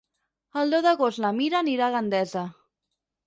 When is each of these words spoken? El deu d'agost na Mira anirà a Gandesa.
El 0.61 0.71
deu 0.75 0.81
d'agost 0.85 1.21
na 1.25 1.31
Mira 1.41 1.59
anirà 1.59 1.89
a 1.91 1.97
Gandesa. 1.97 2.47